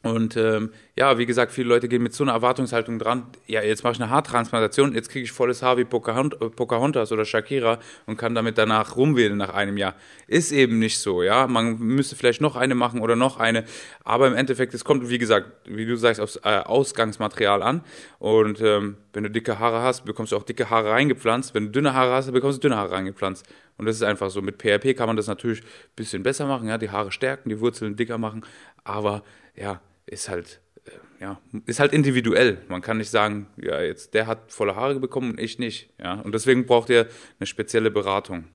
[0.08, 3.84] Und ähm, ja, wie gesagt, viele Leute gehen mit so einer Erwartungshaltung dran, ja, jetzt
[3.84, 8.34] mache ich eine Haartransplantation, jetzt kriege ich volles Haar wie Pocahontas oder Shakira und kann
[8.34, 9.96] damit danach rumwählen nach einem Jahr.
[10.28, 11.46] Ist eben nicht so, ja.
[11.48, 13.66] Man müsste vielleicht noch eine machen oder noch eine,
[14.04, 17.82] aber im Endeffekt, es kommt, wie gesagt, wie du sagst, aufs äh, Ausgangsmaterial an.
[18.20, 21.54] Und ähm, wenn du dicke Haare hast, bekommst du auch dicke Haare reingepflanzt.
[21.54, 23.46] Wenn du dünne Haare hast, bekommst du dünne Haare reingepflanzt.
[23.78, 24.42] Und das ist einfach so.
[24.42, 27.60] Mit PRP kann man das natürlich ein bisschen besser machen, ja, die Haare stärken, die
[27.60, 28.44] Wurzeln dicker machen,
[28.84, 29.24] aber
[29.56, 32.58] ja, ist halt, äh, ja, ist halt individuell.
[32.68, 35.90] Man kann nicht sagen, ja, jetzt der hat volle Haare bekommen und ich nicht.
[36.02, 37.08] Ja, und deswegen braucht ihr
[37.40, 38.46] eine spezielle Beratung.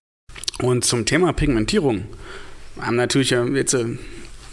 [0.61, 2.06] Und zum Thema Pigmentierung
[2.76, 3.85] wir haben natürlich jetzt äh,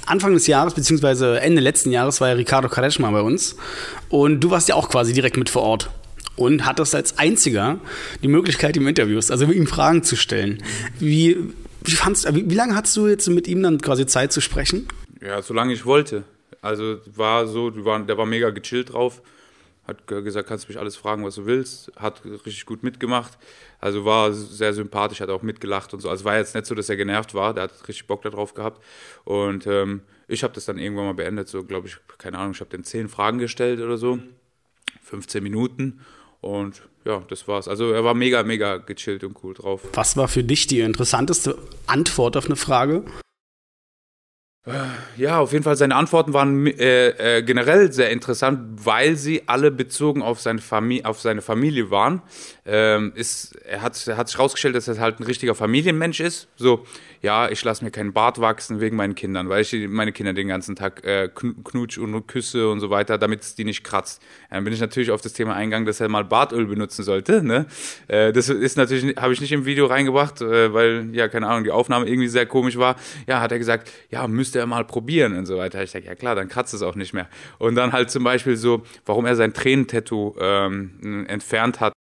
[0.05, 3.55] Anfang des Jahres, beziehungsweise Ende letzten Jahres, war ja Ricardo Quaresma bei uns.
[4.09, 5.89] Und du warst ja auch quasi direkt mit vor Ort
[6.35, 7.79] und hattest als einziger
[8.23, 10.63] die Möglichkeit, ihm Interviews, also ihm Fragen zu stellen.
[10.99, 11.37] Wie,
[11.83, 14.87] wie, fandst, wie, wie lange hattest du jetzt mit ihm dann quasi Zeit zu sprechen?
[15.21, 16.23] Ja, solange ich wollte.
[16.61, 19.21] Also war so, war, der war mega gechillt drauf.
[19.87, 21.91] Hat gesagt, kannst du mich alles fragen, was du willst.
[21.95, 23.39] Hat richtig gut mitgemacht.
[23.79, 26.09] Also war sehr sympathisch, hat auch mitgelacht und so.
[26.09, 27.55] Also war jetzt nicht so, dass er genervt war.
[27.55, 28.83] Der hat richtig Bock darauf gehabt.
[29.25, 31.47] Und ähm, ich habe das dann irgendwann mal beendet.
[31.47, 34.19] So, glaube ich, keine Ahnung, ich habe den zehn Fragen gestellt oder so.
[35.03, 36.01] 15 Minuten.
[36.41, 37.67] Und ja, das war's.
[37.67, 39.81] Also er war mega, mega gechillt und cool drauf.
[39.93, 43.03] Was war für dich die interessanteste Antwort auf eine Frage?
[45.17, 45.77] Ja, auf jeden Fall.
[45.77, 51.05] Seine Antworten waren äh, äh, generell sehr interessant, weil sie alle bezogen auf seine, Famili
[51.05, 52.21] auf seine Familie waren.
[52.65, 56.49] Ähm, ist, er, hat, er hat sich herausgestellt, dass er halt ein richtiger Familienmensch ist.
[56.57, 56.85] So,
[57.21, 60.47] ja, ich lasse mir keinen Bart wachsen wegen meinen Kindern, weil ich meine Kinder den
[60.47, 64.21] ganzen Tag äh, knutsch und küsse und so weiter, damit es die nicht kratzt.
[64.49, 67.43] Dann bin ich natürlich auf das Thema eingegangen, dass er mal Bartöl benutzen sollte.
[67.43, 67.65] Ne?
[68.07, 71.63] Äh, das ist natürlich, habe ich nicht im Video reingebracht, äh, weil, ja, keine Ahnung,
[71.63, 72.95] die Aufnahme irgendwie sehr komisch war.
[73.27, 75.83] Ja, hat er gesagt, ja, müsste er mal probieren und so weiter.
[75.83, 77.27] Ich sage, ja klar, dann kratzt es auch nicht mehr.
[77.57, 81.93] Und dann halt zum Beispiel so, warum er sein Tränentattoo ähm, entfernt hat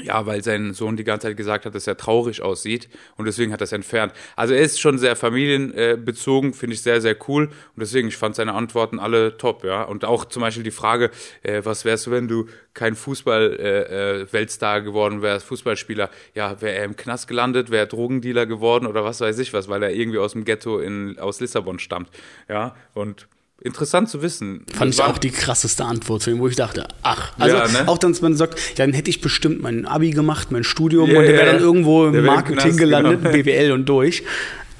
[0.00, 3.52] ja, weil sein Sohn die ganze Zeit gesagt hat, dass er traurig aussieht und deswegen
[3.52, 4.14] hat er es entfernt.
[4.36, 8.34] Also er ist schon sehr familienbezogen, finde ich sehr, sehr cool und deswegen, ich fand
[8.34, 9.82] seine Antworten alle top, ja.
[9.82, 11.10] Und auch zum Beispiel die Frage,
[11.42, 16.08] äh, was wärst du, wenn du kein Fußball-Weltstar äh, äh, geworden wärst, Fußballspieler?
[16.34, 19.68] Ja, wäre er im Knast gelandet, wäre er Drogendealer geworden oder was weiß ich was,
[19.68, 22.08] weil er irgendwie aus dem Ghetto in, aus Lissabon stammt,
[22.48, 22.74] ja.
[22.94, 23.28] Und
[23.64, 24.64] interessant zu wissen.
[24.72, 27.88] Fand ich auch die krasseste Antwort zu ihm, wo ich dachte, ach, also ja, ne?
[27.88, 31.08] auch dann, dass man sagt, ja, dann hätte ich bestimmt mein Abi gemacht, mein Studium
[31.08, 33.32] yeah, und der wäre dann irgendwo im Marketing gelandet, genau.
[33.32, 34.24] BWL und durch.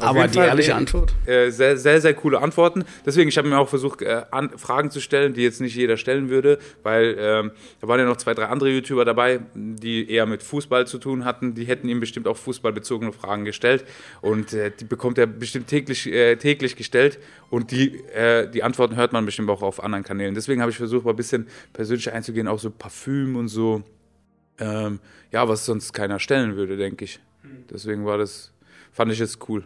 [0.03, 1.15] Aber die Fall, ehrliche Antwort?
[1.27, 2.85] Äh, sehr, sehr, sehr coole Antworten.
[3.07, 5.97] Deswegen, ich habe mir auch versucht, äh, an, Fragen zu stellen, die jetzt nicht jeder
[5.97, 10.27] stellen würde, weil ähm, da waren ja noch zwei, drei andere YouTuber dabei, die eher
[10.27, 11.55] mit Fußball zu tun hatten.
[11.55, 13.85] Die hätten ihm bestimmt auch fußballbezogene Fragen gestellt.
[14.21, 17.19] Und äh, die bekommt er bestimmt täglich, äh, täglich gestellt.
[17.51, 20.35] Und die, äh, die Antworten hört man bestimmt auch auf anderen Kanälen.
[20.35, 23.83] Deswegen habe ich versucht, mal ein bisschen persönlich einzugehen, auch so Parfüm und so.
[24.59, 27.21] Ähm, ja, was sonst keiner stellen würde, denke ich.
[27.43, 27.65] Hm.
[27.71, 28.53] Deswegen war das,
[28.93, 29.65] fand ich es cool.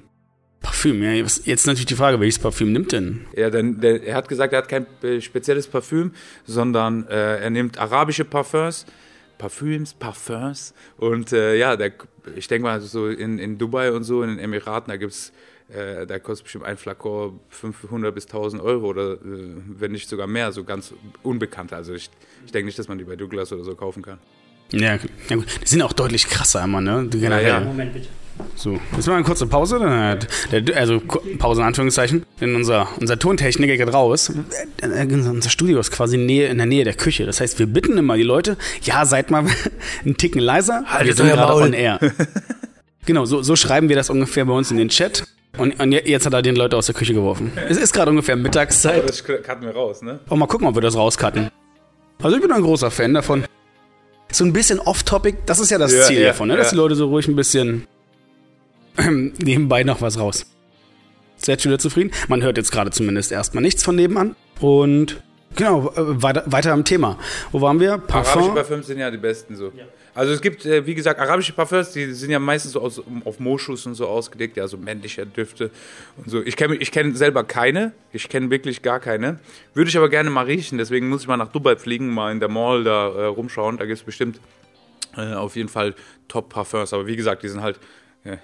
[0.61, 1.13] Parfüm, ja.
[1.13, 3.27] Jetzt natürlich die Frage, welches Parfüm nimmt denn?
[3.37, 4.87] Ja, denn der, er hat gesagt, er hat kein
[5.21, 6.13] spezielles Parfüm,
[6.45, 8.87] sondern äh, er nimmt arabische Parfums,
[9.39, 10.75] Parfüms, Parfums.
[10.97, 11.93] Und äh, ja, der,
[12.35, 15.33] ich denke mal, so in, in Dubai und so, in den Emiraten, da gibt es
[15.69, 20.27] äh, da kostet bestimmt ein Flakon 500 bis 1000 Euro oder äh, wenn nicht sogar
[20.27, 21.73] mehr, so ganz unbekannt.
[21.73, 22.09] Also ich,
[22.45, 24.19] ich denke nicht, dass man die bei Douglas oder so kaufen kann.
[24.73, 24.99] Ja,
[25.29, 25.47] ja gut.
[25.63, 27.09] Die sind auch deutlich krasser immer, ne?
[27.15, 27.61] Ja, ja.
[27.61, 28.09] Moment bitte.
[28.55, 29.81] So, jetzt mal eine kurze Pause.
[30.75, 31.01] also
[31.39, 32.25] Pause in Anführungszeichen.
[32.41, 34.33] Denn unser, unser Tontechniker geht raus.
[34.81, 37.27] Äh, unser Studio ist quasi in der Nähe der Küche.
[37.27, 39.47] Das heißt, wir bitten immer die Leute, ja, seid mal
[40.05, 40.85] einen Ticken leiser.
[40.87, 41.99] Haltet wir sind gerade on air.
[43.07, 45.25] genau, so, so schreiben wir das ungefähr bei uns in den Chat.
[45.57, 47.53] Und, und jetzt hat er den Leute aus der Küche geworfen.
[47.69, 49.09] Es ist gerade ungefähr Mittagszeit.
[49.09, 50.21] Das cutten wir raus, ne?
[50.29, 51.49] Und mal gucken, ob wir das rauscutten.
[52.23, 53.45] Also ich bin ein großer Fan davon.
[54.33, 56.57] So ein bisschen off-topic, das ist ja das Ja, Ziel ja, davon, ne?
[56.57, 56.71] dass ja.
[56.73, 57.87] die Leute so ruhig ein bisschen
[58.99, 60.47] nebenbei noch was raus.
[61.37, 62.11] Seid schon wieder zufrieden?
[62.29, 64.35] Man hört jetzt gerade zumindest erstmal nichts von nebenan.
[64.61, 65.23] Und
[65.55, 67.19] genau, äh, weiter, weiter am Thema.
[67.53, 67.99] Wo waren wir?
[67.99, 68.55] Parfum.
[68.55, 69.71] Parfüms sind ja die besten so.
[70.17, 73.39] Also es gibt, äh, wie gesagt, arabische Parfüms, die sind ja meistens so aus, auf
[73.39, 75.71] Moschus und so ausgelegt, ja, so männliche Düfte
[76.17, 76.43] und so.
[76.43, 79.41] Ich kenne ich kenn selber keine, ich kenne wirklich gar keine.
[79.75, 82.41] Würde ich aber gerne mal riechen, deswegen muss ich mal nach Dubai fliegen, mal in
[82.41, 83.77] der Mall da äh, rumschauen.
[83.77, 84.41] Da gibt es bestimmt
[85.19, 85.95] äh, auf jeden Fall
[86.29, 86.95] Top-Parfums.
[86.95, 87.79] Aber wie gesagt, die sind halt
[88.25, 88.39] äh,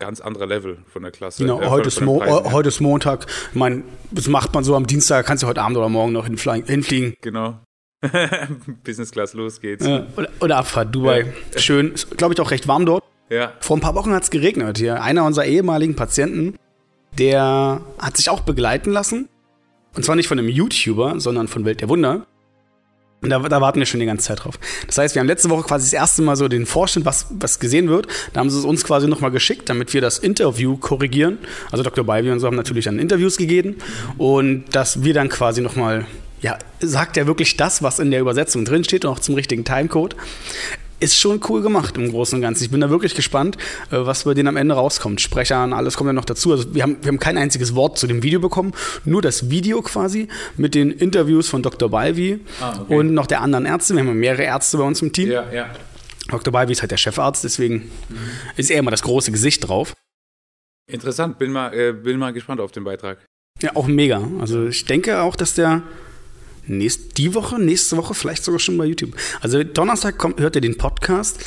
[0.00, 1.44] ganz anderer Level von der Klasse.
[1.44, 3.26] Genau, äh, heute, ist Mo Preisen heute ist Montag.
[3.50, 6.26] Ich meine, das macht man so am Dienstag, kannst du heute Abend oder morgen noch
[6.26, 6.66] hinfliegen.
[6.66, 7.14] hinfliegen.
[7.20, 7.60] Genau.
[8.84, 9.86] Business Class, los geht's.
[9.86, 11.32] Ja, oder, oder Abfahrt, Dubai.
[11.56, 13.04] Schön, ist, glaube ich, auch recht warm dort.
[13.30, 13.52] Ja.
[13.60, 15.02] Vor ein paar Wochen hat es geregnet hier.
[15.02, 16.56] Einer unserer ehemaligen Patienten,
[17.18, 19.28] der hat sich auch begleiten lassen.
[19.94, 22.26] Und zwar nicht von einem YouTuber, sondern von Welt der Wunder.
[23.24, 24.58] Und da, da warten wir schon die ganze Zeit drauf.
[24.86, 27.58] Das heißt, wir haben letzte Woche quasi das erste Mal so den Vorstand, was, was
[27.58, 28.06] gesehen wird.
[28.34, 31.38] Da haben sie es uns quasi nochmal geschickt, damit wir das Interview korrigieren.
[31.72, 32.04] Also Dr.
[32.04, 33.76] Beiby und so haben natürlich dann Interviews gegeben.
[34.18, 36.06] Und dass wir dann quasi nochmal,
[36.40, 40.16] ja, sagt er wirklich das, was in der Übersetzung drinsteht und auch zum richtigen Timecode.
[41.00, 42.64] Ist schon cool gemacht im Großen und Ganzen.
[42.64, 43.56] Ich bin da wirklich gespannt,
[43.90, 45.20] äh, was bei denen am Ende rauskommt.
[45.20, 46.52] Sprechern, alles kommt ja noch dazu.
[46.52, 48.72] Also wir haben, wir haben kein einziges Wort zu dem Video bekommen,
[49.04, 51.90] nur das Video quasi mit den Interviews von Dr.
[51.90, 52.96] Balvi Ah, okay.
[52.96, 53.94] und noch der anderen Ärzte.
[53.94, 55.30] Wir haben ja mehrere Ärzte bei uns im Team.
[55.30, 55.66] Ja, ja.
[56.28, 56.52] Dr.
[56.52, 57.90] Balvi ist halt der Chefarzt, deswegen
[58.56, 59.92] ist er immer das große Gesicht drauf.
[60.90, 63.18] Interessant, bin mal, äh, bin mal gespannt auf den Beitrag.
[63.60, 64.26] Ja, auch mega.
[64.40, 65.82] Also ich denke auch, dass der
[66.66, 69.14] nächst, die Woche, nächste Woche, vielleicht sogar schon bei YouTube.
[69.40, 71.40] Also Donnerstag kommt, hört ihr den Podcast.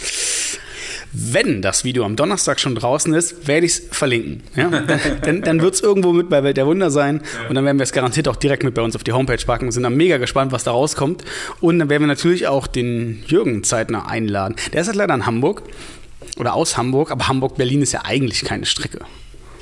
[1.14, 4.44] Wenn das Video am Donnerstag schon draußen ist, werde ich es verlinken.
[4.56, 4.70] Ja?
[5.22, 7.22] Dann, dann, wird es irgendwo mit bei Welt der Wunder sein.
[7.48, 9.72] Und dann werden wir es garantiert auch direkt mit bei uns auf die Homepage packen.
[9.72, 11.24] Sind dann mega gespannt, was da rauskommt.
[11.62, 14.56] Und dann werden wir natürlich auch den Jürgen zeitnah einladen.
[14.74, 15.64] Der ist halt leider in Hamburg.
[16.38, 17.12] Oder aus Hamburg.
[17.12, 19.00] Aber Hamburg-Berlin ist ja eigentlich keine Strecke.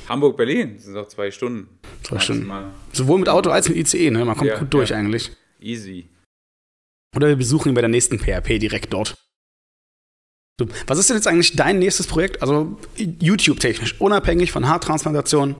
[0.08, 1.68] Hamburg-Berlin, das sind doch zwei Stunden.
[2.02, 2.46] Zwei Stunden.
[2.46, 2.72] Maximal.
[2.92, 4.10] Sowohl mit Auto als mit ICE.
[4.10, 4.24] Ne?
[4.24, 4.96] Man kommt Ja, gut durch ja.
[4.96, 5.32] eigentlich.
[5.60, 6.08] Easy.
[7.14, 9.16] Oder wir besuchen ihn bei der nächsten PHP direkt dort.
[10.58, 12.40] So, was ist denn jetzt eigentlich dein nächstes Projekt?
[12.40, 15.56] Also YouTube-technisch, unabhängig von Haartransplantation.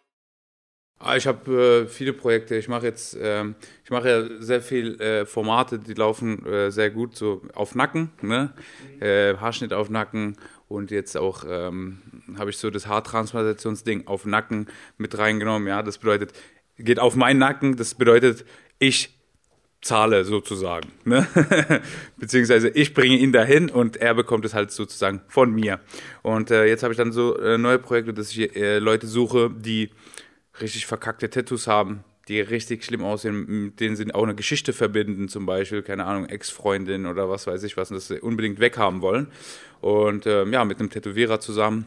[0.99, 2.57] Ah, ich habe äh, viele Projekte.
[2.57, 3.55] Ich mache jetzt, ähm,
[3.85, 8.13] ich mache ja sehr viel äh, Formate, die laufen äh, sehr gut so auf Nacken,
[8.23, 8.55] ne?
[9.01, 11.99] Äh, Haarschnitt auf Nacken und jetzt auch ähm,
[12.39, 15.69] habe ich so das Haartransplantationsding auf Nacken mit reingenommen.
[15.69, 16.33] Ja, das bedeutet,
[16.79, 17.77] geht auf meinen Nacken.
[17.77, 18.47] Das bedeutet,
[18.79, 19.15] ich
[19.87, 20.90] zahle sozusagen.
[21.05, 21.27] Ne?
[22.16, 25.81] Beziehungsweise ich bringe ihn dahin und er bekommt es halt sozusagen von mir.
[26.22, 29.51] Und äh, jetzt habe ich dann so äh, neue Projekte, dass ich äh, Leute suche,
[29.51, 29.90] die
[30.61, 35.29] richtig verkackte Tattoos haben, die richtig schlimm aussehen, mit denen sie auch eine Geschichte verbinden,
[35.29, 39.01] zum Beispiel, keine Ahnung, Ex-Freundin oder was weiß ich was, und das sie unbedingt weghaben
[39.01, 39.29] wollen.
[39.81, 41.87] Und ähm, ja, mit einem Tätowierer zusammen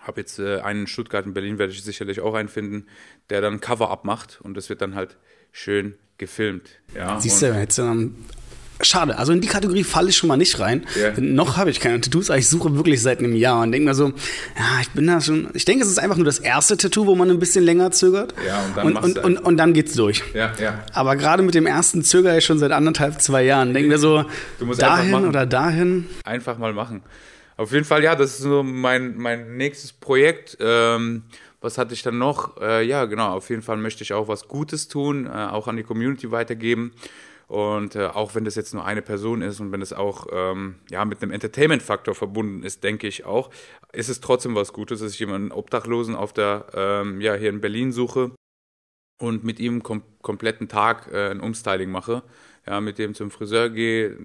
[0.00, 2.86] habe jetzt äh, einen in Stuttgart, in Berlin werde ich sicherlich auch einen finden,
[3.30, 5.16] der dann Cover-up macht und das wird dann halt
[5.54, 6.68] schön gefilmt.
[6.96, 8.16] Ja, Siehst du, jetzt, ähm,
[8.82, 9.16] schade.
[9.16, 10.84] Also in die Kategorie falle ich schon mal nicht rein.
[11.16, 13.88] Denn Noch habe ich keine Tattoos, aber ich suche wirklich seit einem Jahr und denke
[13.88, 15.48] mir so, ja, ich bin da schon.
[15.54, 18.34] Ich denke, es ist einfach nur das erste Tattoo, wo man ein bisschen länger zögert.
[18.46, 19.44] Ja, und dann und, und, du und, einfach.
[19.44, 20.22] und dann geht's durch.
[20.34, 20.84] Ja, ja.
[20.92, 23.72] Aber gerade mit dem ersten zögere ich schon seit anderthalb, zwei Jahren.
[23.74, 24.24] Denke mir so,
[24.58, 26.06] Du dahin oder dahin.
[26.24, 27.02] Einfach mal machen.
[27.56, 30.56] Auf jeden Fall, ja, das ist so mein, mein nächstes Projekt.
[30.58, 31.22] Ähm,
[31.64, 32.60] was hatte ich dann noch?
[32.60, 35.76] Äh, ja, genau, auf jeden Fall möchte ich auch was Gutes tun, äh, auch an
[35.76, 36.92] die Community weitergeben.
[37.46, 40.76] Und äh, auch wenn das jetzt nur eine Person ist und wenn es auch ähm,
[40.90, 43.50] ja, mit einem Entertainment-Faktor verbunden ist, denke ich auch,
[43.92, 47.60] ist es trotzdem was Gutes, dass ich jemanden Obdachlosen auf der, ähm, ja, hier in
[47.60, 48.32] Berlin suche
[49.20, 52.22] und mit ihm kom kompletten Tag äh, ein Umstyling mache.
[52.66, 54.16] Ja, mit dem zum Friseur gehe,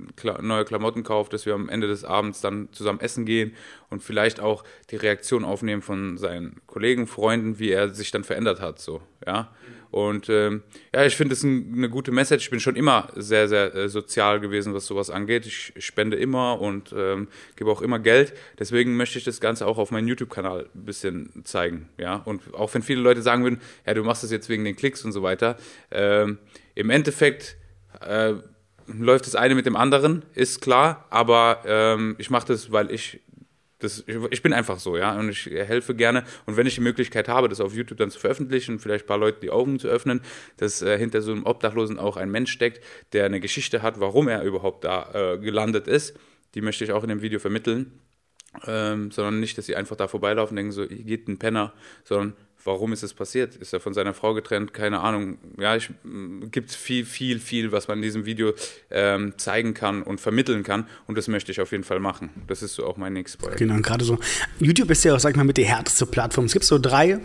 [0.41, 3.53] neue Klamotten kaufe, dass wir am Ende des Abends dann zusammen essen gehen
[3.89, 8.61] und vielleicht auch die Reaktion aufnehmen von seinen Kollegen, Freunden, wie er sich dann verändert
[8.61, 9.53] hat, so, ja.
[9.91, 10.61] Und ähm,
[10.93, 12.45] ja, ich finde es ein, eine gute Message.
[12.45, 15.47] Ich bin schon immer sehr, sehr äh, sozial gewesen, was sowas angeht.
[15.47, 18.33] Ich spende immer und ähm, gebe auch immer Geld.
[18.59, 21.89] Deswegen möchte ich das Ganze auch auf meinem YouTube-Kanal ein bisschen zeigen.
[21.97, 24.75] Ja, und auch wenn viele Leute sagen würden, ja, du machst das jetzt wegen den
[24.75, 25.57] Klicks und so weiter.
[25.89, 26.37] Ähm,
[26.75, 27.57] Im Endeffekt
[28.01, 28.33] äh,
[28.87, 31.05] läuft das eine mit dem anderen, ist klar.
[31.09, 33.21] Aber ähm, ich mache das, weil ich
[33.79, 36.25] das, ich, ich bin einfach so, ja, und ich helfe gerne.
[36.45, 39.17] Und wenn ich die Möglichkeit habe, das auf YouTube dann zu veröffentlichen, vielleicht ein paar
[39.17, 40.21] Leuten die Augen zu öffnen,
[40.57, 42.83] dass äh, hinter so einem Obdachlosen auch ein Mensch steckt,
[43.13, 46.19] der eine Geschichte hat, warum er überhaupt da äh, gelandet ist,
[46.55, 48.01] die möchte ich auch in dem Video vermitteln.
[48.67, 51.73] ähm, sondern nicht, dass sie einfach da vorbeilaufen und denken so, hier geht ein Penner,
[52.03, 53.55] sondern warum ist es passiert?
[53.55, 54.73] Ist er von seiner Frau getrennt?
[54.73, 55.37] Keine Ahnung.
[55.59, 55.89] Ja, es
[56.51, 58.53] gibt viel, viel, viel, was man in diesem Video
[58.89, 60.87] ähm, zeigen kann und vermitteln kann.
[61.07, 62.29] Und das möchte ich auf jeden Fall machen.
[62.47, 63.59] Das ist so auch mein nächstes Projekt.
[63.59, 64.19] Genau, gerade so.
[64.59, 66.45] YouTube ist ja auch, sag ich mal, mit die härteste Plattform.
[66.45, 67.19] Es gibt so drei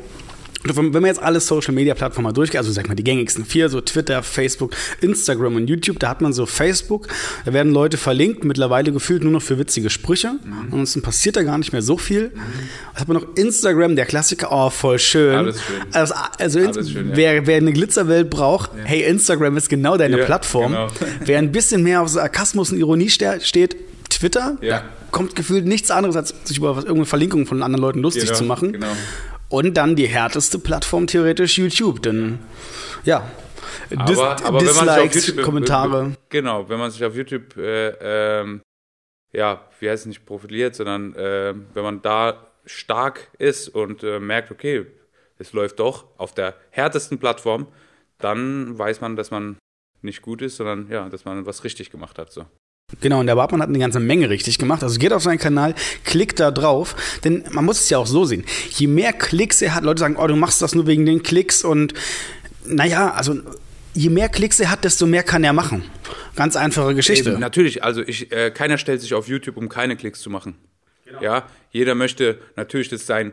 [0.64, 3.81] wenn man jetzt alle Social Media Plattformen durchgeht, also sag mal die gängigsten vier, so
[3.81, 7.09] Twitter, Facebook, Instagram und YouTube, da hat man so Facebook,
[7.44, 10.33] da werden Leute verlinkt, mittlerweile gefühlt nur noch für witzige Sprüche.
[10.42, 10.64] Mhm.
[10.64, 12.29] Ansonsten passiert da gar nicht mehr so viel.
[12.29, 12.40] Mhm.
[12.92, 13.37] Was hat man noch?
[13.37, 15.35] Instagram, der Klassiker, oh, voll schön.
[15.35, 15.83] Alles schön.
[15.92, 17.16] Also, also Alles schön, ja.
[17.16, 18.85] wer, wer eine Glitzerwelt braucht, ja.
[18.85, 20.72] hey, Instagram ist genau deine ja, Plattform.
[20.72, 20.88] Genau.
[21.24, 23.77] wer ein bisschen mehr auf Sarkasmus und Ironie steht,
[24.09, 24.79] Twitter, ja.
[24.81, 28.38] da kommt gefühlt nichts anderes, als sich über irgendeine Verlinkung von anderen Leuten lustig genau,
[28.38, 28.72] zu machen.
[28.72, 28.92] Genau.
[29.55, 32.40] Und dann die härteste Plattform theoretisch YouTube, denn
[33.05, 33.31] ja,
[33.88, 36.17] Dis aber, aber Dislikes, YouTube, Kommentare.
[36.29, 37.90] Genau, wenn man sich auf YouTube, äh,
[38.40, 38.62] ähm,
[39.33, 44.19] ja, wie heißt es nicht profiliert, sondern äh, wenn man da stark ist und äh,
[44.19, 44.87] merkt, okay,
[45.38, 47.69] es läuft doch auf der härtesten Plattform,
[48.19, 49.57] dann weiß man, dass man
[50.03, 52.33] nicht gut ist, sondern ja, dass man was richtig gemacht hat.
[52.33, 52.45] So.
[53.01, 54.83] Genau, und der Bartmann hat eine ganze Menge richtig gemacht.
[54.83, 56.94] Also geht auf seinen Kanal, klickt da drauf,
[57.25, 58.44] denn man muss es ja auch so sehen.
[58.70, 61.64] Je mehr Klicks er hat, Leute sagen, oh, du machst das nur wegen den Klicks
[61.64, 61.94] und
[62.66, 63.37] naja, also
[63.94, 65.85] je mehr Klicks er hat, desto mehr kann er machen.
[66.37, 67.31] Ganz einfache Geschichte.
[67.31, 70.57] Eben, natürlich, also ich, äh, keiner stellt sich auf YouTube, um keine Klicks zu machen.
[71.07, 71.23] Genau.
[71.23, 73.33] Ja, jeder möchte natürlich, dass sein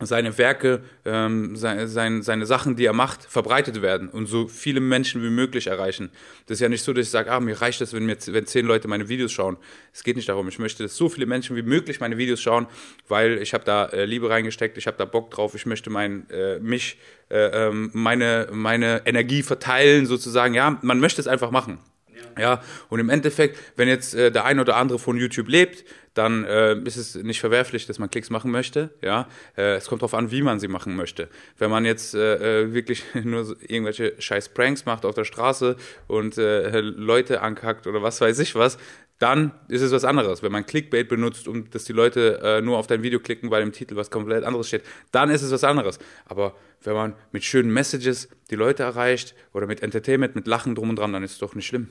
[0.00, 4.80] seine Werke, ähm, sein, sein, seine Sachen, die er macht, verbreitet werden und so viele
[4.80, 6.10] Menschen wie möglich erreichen.
[6.46, 8.46] Das ist ja nicht so, dass ich sage, ah, mir reicht das, wenn, mir, wenn
[8.46, 9.58] zehn Leute meine Videos schauen.
[9.92, 10.48] Es geht nicht darum.
[10.48, 12.66] Ich möchte, dass so viele Menschen wie möglich meine Videos schauen,
[13.08, 16.28] weil ich habe da äh, Liebe reingesteckt, ich habe da Bock drauf, ich möchte mein,
[16.30, 20.54] äh, mich, äh, ähm, meine, meine Energie verteilen sozusagen.
[20.54, 21.78] Ja, man möchte es einfach machen.
[22.38, 26.44] Ja, und im Endeffekt, wenn jetzt äh, der eine oder andere von YouTube lebt, dann
[26.44, 28.90] äh, ist es nicht verwerflich, dass man Klicks machen möchte.
[29.00, 31.28] Ja, äh, es kommt darauf an, wie man sie machen möchte.
[31.58, 35.76] Wenn man jetzt äh, äh wirklich nur so irgendwelche scheiß Pranks macht auf der Straße
[36.08, 38.78] und äh, Leute ankackt oder was weiß ich was,
[39.20, 40.42] dann ist es was anderes.
[40.42, 43.62] Wenn man Clickbait benutzt, um dass die Leute äh, nur auf dein Video klicken, weil
[43.62, 45.98] im Titel was komplett anderes steht, dann ist es was anderes.
[46.24, 50.88] Aber wenn man mit schönen Messages die Leute erreicht oder mit Entertainment, mit Lachen drum
[50.90, 51.88] und dran, dann ist es doch nicht schlimm.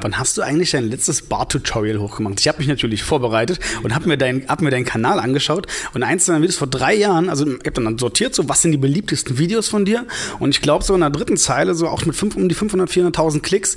[0.00, 2.40] Wann hast du eigentlich dein letztes Bar-Tutorial hochgemacht?
[2.40, 6.02] Ich habe mich natürlich vorbereitet und habe mir, dein, hab mir deinen Kanal angeschaut und
[6.02, 8.78] eins deiner Videos vor drei Jahren, also ich habe dann sortiert, so was sind die
[8.78, 10.06] beliebtesten Videos von dir?
[10.38, 12.90] Und ich glaube so in der dritten Zeile, so auch mit fünf, um die 500,
[12.90, 13.76] 400.000 Klicks,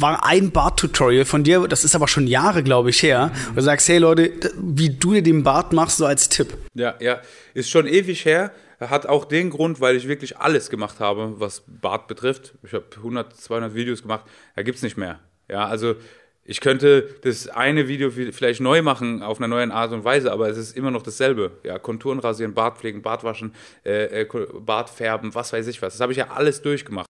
[0.00, 3.62] war ein Bart-Tutorial von dir, das ist aber schon Jahre, glaube ich, her, wo du
[3.62, 6.56] sagst, hey Leute, wie du dir den Bart machst, so als Tipp.
[6.74, 7.20] Ja, ja,
[7.54, 11.64] ist schon ewig her, hat auch den Grund, weil ich wirklich alles gemacht habe, was
[11.66, 12.54] Bart betrifft.
[12.62, 15.18] Ich habe 100, 200 Videos gemacht, da gibt es nicht mehr.
[15.48, 15.96] Ja, also
[16.44, 20.48] ich könnte das eine Video vielleicht neu machen auf einer neuen Art und Weise, aber
[20.48, 21.58] es ist immer noch dasselbe.
[21.62, 23.52] Ja, Konturen rasieren, Bart pflegen, Bart waschen,
[23.84, 25.94] äh, äh Bart färben, was weiß ich was.
[25.94, 27.08] Das habe ich ja alles durchgemacht.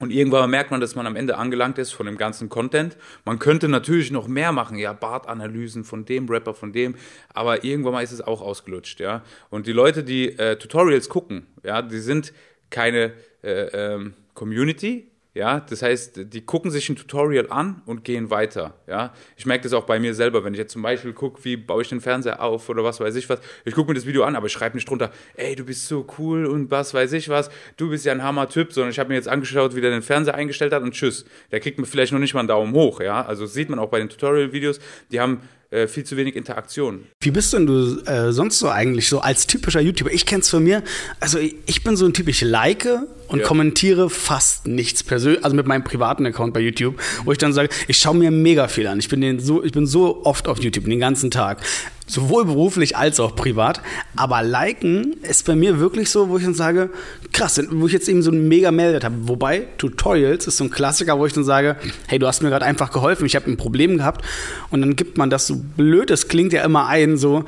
[0.00, 2.96] Und irgendwann merkt man, dass man am Ende angelangt ist von dem ganzen Content.
[3.24, 6.96] Man könnte natürlich noch mehr machen, ja, Bartanalysen von dem Rapper, von dem,
[7.32, 9.22] aber irgendwann mal ist es auch ausgelutscht, ja.
[9.50, 12.32] Und die Leute, die äh, Tutorials gucken, ja, die sind
[12.70, 18.30] keine äh, ähm, Community, ja, das heißt, die gucken sich ein Tutorial an und gehen
[18.30, 18.74] weiter.
[18.86, 21.56] Ja, ich merke das auch bei mir selber, wenn ich jetzt zum Beispiel gucke, wie
[21.56, 23.40] baue ich den Fernseher auf oder was weiß ich was.
[23.64, 26.06] Ich gucke mir das Video an, aber ich schreibe nicht drunter, ey, du bist so
[26.18, 29.16] cool und was weiß ich was, du bist ja ein Hammer-Typ, sondern ich habe mir
[29.16, 31.24] jetzt angeschaut, wie der den Fernseher eingestellt hat und tschüss.
[31.50, 33.00] Der kriegt mir vielleicht noch nicht mal einen Daumen hoch.
[33.00, 34.78] Ja, also sieht man auch bei den Tutorial-Videos,
[35.10, 35.40] die haben
[35.74, 37.04] äh, viel zu wenig Interaktion.
[37.20, 40.12] Wie bist denn du äh, sonst so eigentlich so als typischer YouTuber?
[40.12, 40.82] Ich kenne es von mir.
[41.18, 42.86] Also ich, ich, bin so ein Typ, ich like
[43.28, 43.44] und ja.
[43.44, 47.70] kommentiere fast nichts persönlich, also mit meinem privaten Account bei YouTube, wo ich dann sage,
[47.88, 48.98] ich schaue mir mega viel an.
[49.00, 51.60] Ich bin den so, ich bin so oft auf YouTube den ganzen Tag
[52.06, 53.80] sowohl beruflich als auch privat.
[54.16, 56.90] Aber liken ist bei mir wirklich so, wo ich dann sage,
[57.32, 59.16] krass, wo ich jetzt eben so ein mega Meldet habe.
[59.22, 62.64] Wobei Tutorials ist so ein Klassiker, wo ich dann sage, hey, du hast mir gerade
[62.64, 64.24] einfach geholfen, ich habe ein Problem gehabt.
[64.70, 67.44] Und dann gibt man das so blöd, das klingt ja immer ein, so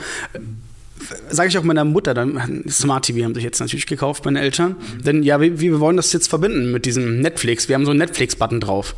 [1.31, 4.77] sage ich auch meiner Mutter, dann Smart TV haben sich jetzt natürlich gekauft, meine Eltern.
[4.77, 5.03] Mhm.
[5.03, 7.69] Denn ja, wie, wir wollen das jetzt verbinden mit diesem Netflix.
[7.69, 8.95] Wir haben so einen Netflix-Button drauf.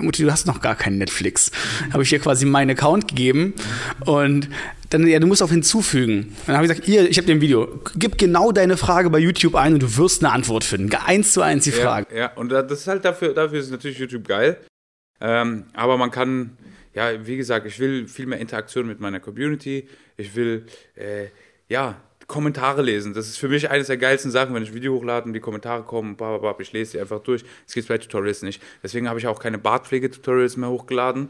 [0.00, 1.50] Mutti, du hast noch gar keinen Netflix.
[1.50, 1.92] Mhm.
[1.92, 3.54] Habe ich ihr quasi meinen Account gegeben
[4.04, 4.48] und
[4.90, 6.36] dann, ja, du musst auf hinzufügen.
[6.46, 7.80] Dann habe ich gesagt, hier, ich habe dir ein Video.
[7.96, 10.94] Gib genau deine Frage bei YouTube ein und du wirst eine Antwort finden.
[10.94, 12.06] Eins zu eins die Frage.
[12.16, 14.58] Ja, und das ist halt dafür, dafür ist natürlich YouTube geil.
[15.20, 16.56] Ähm, aber man kann,
[16.96, 19.86] ja, wie gesagt, ich will viel mehr Interaktion mit meiner Community.
[20.16, 21.26] Ich will, äh,
[21.68, 23.12] ja, Kommentare lesen.
[23.12, 25.40] Das ist für mich eines der geilsten Sachen, wenn ich ein Video hochlade und die
[25.40, 27.44] Kommentare kommen, bababab, ich lese sie einfach durch.
[27.66, 28.62] Das geht bei Tutorials nicht.
[28.82, 31.28] Deswegen habe ich auch keine Bartpflege-Tutorials mehr hochgeladen.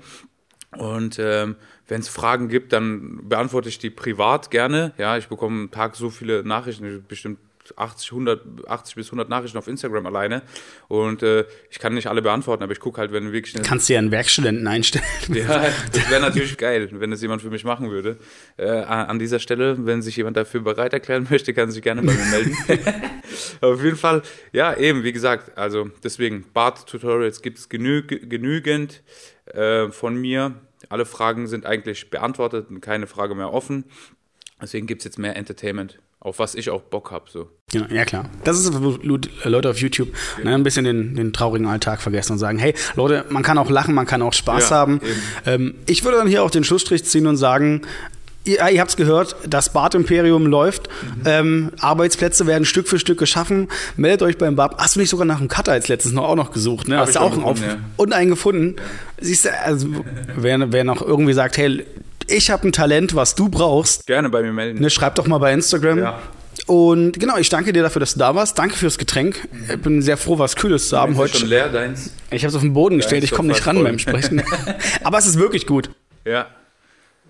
[0.79, 1.57] Und ähm,
[1.88, 4.92] wenn es Fragen gibt, dann beantworte ich die privat gerne.
[4.98, 7.40] Ja, ich bekomme am Tag so viele Nachrichten, bestimmt
[7.76, 10.42] 80, 100, 80 bis 100 Nachrichten auf Instagram alleine
[10.88, 13.55] und äh, ich kann nicht alle beantworten, aber ich gucke halt, wenn wirklich...
[13.62, 15.05] Kannst du ja einen Werkstudenten einstellen.
[15.29, 18.16] Ja, das wäre natürlich geil, wenn das jemand für mich machen würde.
[18.57, 22.12] Äh, an dieser Stelle, wenn sich jemand dafür bereit erklären möchte, kann sich gerne bei
[22.12, 22.57] mir melden.
[23.61, 29.02] auf jeden Fall, ja, eben, wie gesagt, also deswegen, Bart-Tutorials gibt es genü genügend
[29.46, 30.55] äh, von mir.
[30.88, 33.85] Alle Fragen sind eigentlich beantwortet und keine Frage mehr offen.
[34.61, 37.27] Deswegen gibt es jetzt mehr Entertainment auf was ich auch Bock habe.
[37.31, 37.49] So.
[37.73, 38.29] Ja, ja, klar.
[38.43, 38.99] Das ist, wo
[39.45, 40.09] Leute auf YouTube
[40.39, 40.45] ja.
[40.45, 43.71] ne, ein bisschen den, den, traurigen Alltag vergessen und sagen, hey, Leute, man kann auch
[43.71, 45.01] lachen, man kann auch Spaß ja, haben.
[45.47, 47.83] Ähm, ich würde dann hier auch den Schlussstrich ziehen und sagen,
[48.45, 50.89] ihr, ihr habt es gehört, das Bad-Imperium läuft.
[50.89, 51.23] Mhm.
[51.27, 53.69] Ähm, Arbeitsplätze werden Stück für Stück geschaffen.
[53.97, 54.81] Meldet euch beim Bab.
[54.83, 56.89] Hast du nicht sogar nach einem Cutter als letztes noch auch noch gesucht?
[56.89, 56.99] Ne?
[56.99, 57.77] Hast du auch gefunden, auf ja.
[57.97, 58.77] und einen gefunden.
[59.21, 59.87] Siehst du, also,
[60.35, 61.87] wer, wer noch irgendwie sagt, hey,
[62.29, 64.07] ich habe ein Talent, was du brauchst.
[64.07, 64.81] Gerne bei mir melden.
[64.81, 65.99] Ne, schreib doch mal bei Instagram.
[65.99, 66.19] Ja.
[66.67, 68.59] Und genau, ich danke dir dafür, dass du da warst.
[68.59, 69.49] Danke fürs Getränk.
[69.69, 71.39] Ich bin sehr froh, was Kühles zu haben ist heute.
[71.39, 72.11] schon leer, deins?
[72.31, 73.23] Ich habe es auf den Boden gestellt.
[73.25, 73.85] Ich komme nicht ran voll.
[73.85, 74.43] beim Sprechen.
[75.05, 75.91] Aber es ist wirklich gut.
[76.25, 76.47] Ja.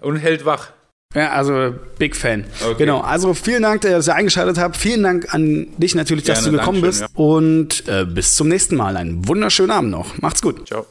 [0.00, 0.70] Und hält wach.
[1.14, 2.44] Ja, also Big Fan.
[2.62, 2.74] Okay.
[2.78, 3.00] Genau.
[3.00, 4.76] Also vielen Dank, dass ihr eingeschaltet habt.
[4.76, 7.00] Vielen Dank an dich natürlich, Gerne, dass du gekommen bist.
[7.02, 7.06] Ja.
[7.14, 8.96] Und äh, bis zum nächsten Mal.
[8.96, 10.18] Einen wunderschönen Abend noch.
[10.18, 10.66] Macht's gut.
[10.68, 10.86] Ciao.